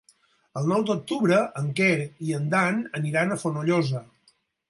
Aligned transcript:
El 0.61 0.69
nou 0.69 0.85
d'octubre 0.89 1.41
en 1.61 1.67
Quer 1.81 1.91
i 2.29 2.33
en 2.39 2.49
Dan 2.55 2.81
aniran 3.01 3.35
a 3.35 3.39
Fonollosa. 3.45 4.05